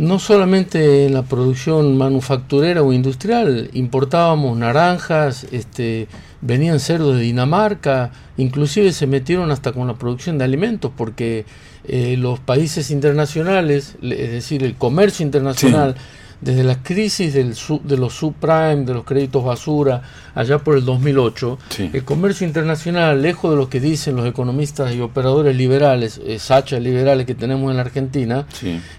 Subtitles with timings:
[0.00, 6.06] no solamente en la producción manufacturera o industrial, importábamos naranjas, este,
[6.40, 11.46] venían cerdos de Dinamarca, inclusive se metieron hasta con la producción de alimentos, porque
[11.82, 15.96] eh, los países internacionales, es decir, el comercio internacional,
[16.40, 20.02] desde la crisis del de los subprime, de los créditos basura,
[20.34, 21.58] allá por el 2008,
[21.92, 26.78] el comercio internacional, lejos de lo que dicen los economistas y operadores liberales, eh, sacha
[26.78, 28.46] liberales que tenemos en la Argentina,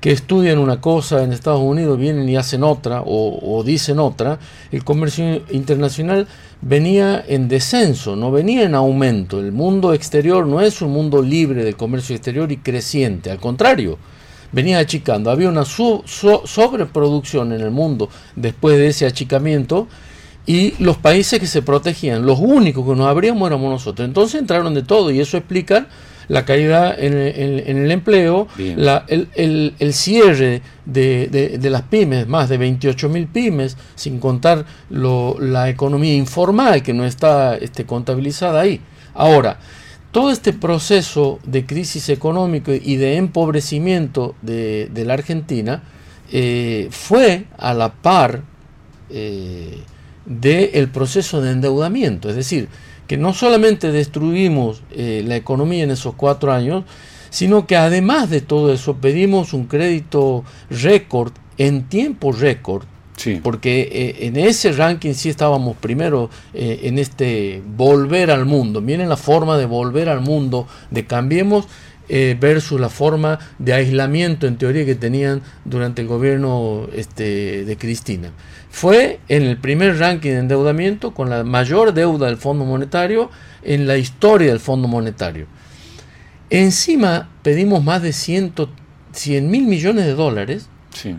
[0.00, 4.38] que estudian una cosa en Estados Unidos, vienen y hacen otra o, o dicen otra,
[4.70, 6.26] el comercio internacional
[6.60, 9.40] venía en descenso, no venía en aumento.
[9.40, 13.98] El mundo exterior no es un mundo libre del comercio exterior y creciente, al contrario
[14.52, 15.30] venía achicando.
[15.30, 19.88] Había una sobreproducción en el mundo después de ese achicamiento
[20.46, 24.06] y los países que se protegían, los únicos que nos abríamos éramos nosotros.
[24.06, 25.86] Entonces entraron de todo y eso explica
[26.28, 33.76] la caída en, el empleo, el, cierre de, las pymes, más de 28 mil pymes,
[33.94, 38.80] sin contar la economía informal que no está este, contabilizada ahí.
[39.14, 39.58] Ahora,
[40.12, 45.82] todo este proceso de crisis económica y de empobrecimiento de, la Argentina
[46.30, 48.42] eh, fue a la par
[49.10, 49.78] eh,
[50.26, 52.28] del proceso de endeudamiento.
[52.28, 52.68] Es decir,
[53.06, 56.84] que no solamente destruimos eh, la economía en esos cuatro años,
[57.30, 62.84] sino que además de todo eso pedimos un crédito récord en tiempo récord
[63.42, 68.80] porque eh, en ese ranking sí estábamos primero eh, en este volver al mundo.
[68.80, 71.66] Miren la forma de volver al mundo, de cambiemos
[72.08, 77.76] eh, versus la forma de aislamiento en teoría que tenían durante el gobierno este, de
[77.76, 78.30] Cristina.
[78.70, 83.30] Fue en el primer ranking de endeudamiento con la mayor deuda del Fondo Monetario
[83.62, 85.46] en la historia del Fondo Monetario.
[86.50, 90.68] Encima pedimos más de 100 mil millones de dólares.
[90.92, 91.14] Sí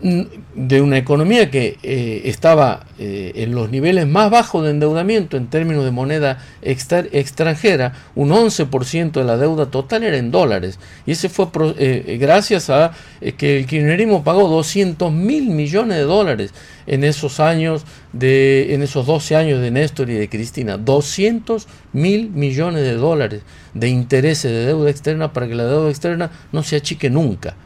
[0.00, 5.48] de una economía que eh, estaba eh, en los niveles más bajos de endeudamiento en
[5.48, 10.78] términos de moneda extranjera, un 11% de la deuda total era en dólares.
[11.04, 11.48] Y ese fue
[11.78, 12.92] eh, gracias a
[13.36, 16.54] que el kirchnerismo pagó 200 mil millones de dólares
[16.86, 20.76] en esos años, de, en esos 12 años de Néstor y de Cristina.
[20.76, 23.42] 200 mil millones de dólares
[23.74, 27.56] de intereses de deuda externa para que la deuda externa no se achique nunca,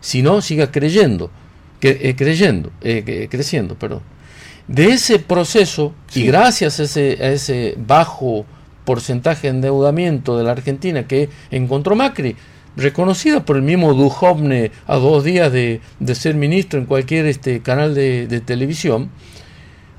[0.00, 1.30] sino siga creyendo.
[1.80, 3.74] Eh, creyendo, eh, creciendo.
[3.74, 4.02] Perdón.
[4.68, 8.44] De ese proceso, y gracias a ese, a ese bajo
[8.84, 12.36] porcentaje de endeudamiento de la Argentina que encontró Macri,
[12.76, 15.80] reconocida por el mismo Duhovne a dos días de,
[16.14, 19.10] ser ministro en cualquier este, canal de, televisión,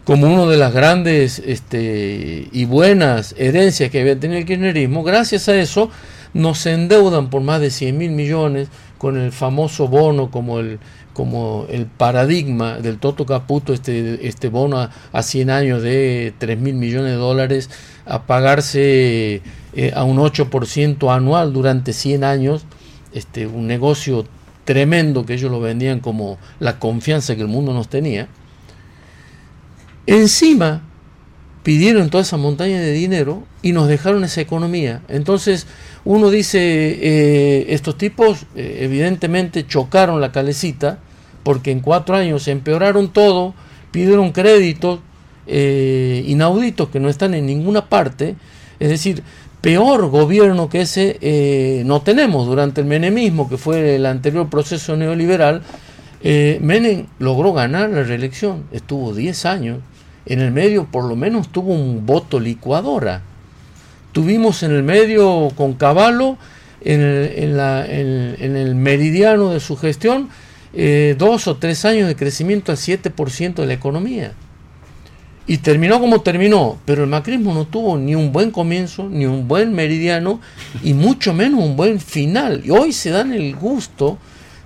[0.04, 5.50] como una de las grandes este, y buenas herencias que había tenido el kirchnerismo, gracias
[5.50, 5.92] a eso
[6.38, 10.78] nos endeudan por más de 100 mil millones con el famoso bono como el,
[11.14, 16.76] como el paradigma del Toto Caputo, este, este bono a, 100 años de 3 mil
[16.76, 17.72] millones de dólares,
[18.06, 19.42] a pagarse
[19.74, 22.66] eh, a un 8% anual durante 100 años,
[23.14, 24.26] este, un negocio
[24.64, 28.28] tremendo que ellos lo vendían como la confianza que el mundo nos tenía.
[30.06, 30.84] Encima
[31.68, 35.02] pidieron toda esa montaña de dinero y nos dejaron esa economía.
[35.10, 35.68] Entonces
[36.08, 41.00] uno dice, eh, estos tipos eh, evidentemente chocaron la calecita
[41.44, 43.54] porque en cuatro años se empeoraron todo,
[43.92, 45.02] pidieron créditos
[45.48, 48.38] eh, inauditos que no están en ninguna parte,
[48.80, 49.22] es decir,
[49.60, 55.62] peor gobierno que ese no tenemos durante el menemismo, que fue el anterior proceso neoliberal.
[56.24, 59.80] Menem logró ganar la reelección, estuvo 10 años,
[60.26, 63.24] en el medio por lo menos tuvo un voto licuadora.
[64.18, 66.38] Tuvimos en el medio con Caballo,
[66.82, 70.30] en el meridiano de su gestión,
[70.74, 74.32] eh, dos o tres años de crecimiento al 7% de la economía.
[75.46, 79.48] Y terminó como terminó, pero el macrismo no tuvo ni un buen comienzo, ni un
[79.48, 80.42] buen meridiano,
[80.82, 82.64] y mucho menos un buen final.
[82.66, 84.18] Y hoy se dan el gusto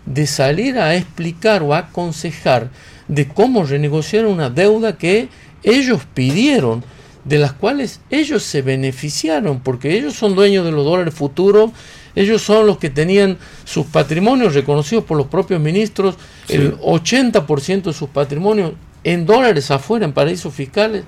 [0.05, 2.69] de salir a explicar o a aconsejar
[3.09, 5.27] de cómo renegociar una deuda que
[5.61, 6.85] ellos pidieron,
[7.25, 11.71] de las cuales ellos se beneficiaron, porque ellos son dueños de los dólares futuros
[12.15, 16.15] ellos son los que tenían sus patrimonios reconocidos por los propios ministros,
[16.49, 18.73] el 80% de sus patrimonios
[19.03, 21.03] en dólares afuera, en paraísos fiscales,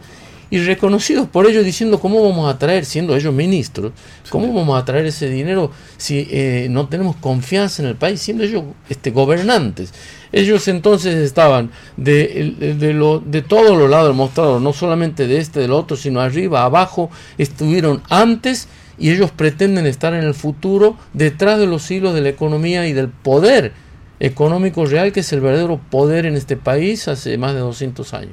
[0.54, 3.92] y reconocidos por ellos diciendo cómo vamos a traer, siendo ellos ministros,
[4.30, 8.44] cómo vamos a traer ese dinero si eh, no tenemos confianza en el país, siendo
[8.44, 9.92] ellos este, gobernantes.
[10.32, 15.40] Ellos entonces estaban de, de, lo, de todos los lados del mostrador, no solamente de
[15.40, 17.10] este, del otro, sino arriba, abajo,
[17.40, 18.68] estuvieron antes
[19.00, 22.94] y ellos pretenden estar en el futuro detrás de los hilos de la economía y
[22.94, 23.74] del poder
[24.20, 28.32] económico real que es el verdadero poder en este país hace más de 200 años.